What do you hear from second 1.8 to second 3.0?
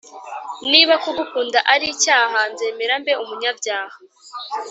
icyaha nzemera